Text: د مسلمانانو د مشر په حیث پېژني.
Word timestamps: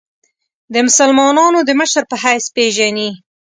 د 0.73 0.75
مسلمانانو 0.87 1.59
د 1.63 1.69
مشر 1.81 2.03
په 2.11 2.15
حیث 2.23 2.45
پېژني. 2.55 3.09